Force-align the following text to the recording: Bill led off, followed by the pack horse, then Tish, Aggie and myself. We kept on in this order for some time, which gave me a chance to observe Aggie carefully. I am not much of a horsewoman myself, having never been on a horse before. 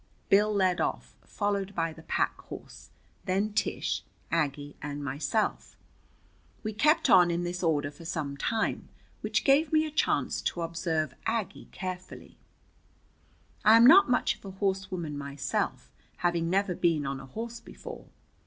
Bill 0.29 0.51
led 0.51 0.81
off, 0.81 1.15
followed 1.27 1.75
by 1.75 1.93
the 1.93 2.01
pack 2.01 2.41
horse, 2.45 2.89
then 3.25 3.53
Tish, 3.53 4.03
Aggie 4.31 4.75
and 4.81 5.03
myself. 5.05 5.77
We 6.63 6.73
kept 6.73 7.07
on 7.07 7.29
in 7.29 7.43
this 7.43 7.61
order 7.61 7.91
for 7.91 8.03
some 8.03 8.35
time, 8.35 8.89
which 9.21 9.43
gave 9.43 9.71
me 9.71 9.85
a 9.85 9.91
chance 9.91 10.41
to 10.41 10.63
observe 10.63 11.13
Aggie 11.27 11.69
carefully. 11.71 12.39
I 13.63 13.75
am 13.77 13.85
not 13.85 14.09
much 14.09 14.33
of 14.37 14.45
a 14.45 14.49
horsewoman 14.49 15.19
myself, 15.19 15.91
having 16.17 16.49
never 16.49 16.73
been 16.73 17.05
on 17.05 17.19
a 17.19 17.27
horse 17.27 17.59
before. 17.59 18.07